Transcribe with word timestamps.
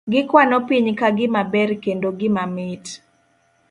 Gikwano 0.11 0.57
piny 0.67 0.87
ka 0.99 1.09
gimaber, 1.17 1.69
kendo 1.83 2.09
gima 2.19 2.43
mit. 2.55 2.85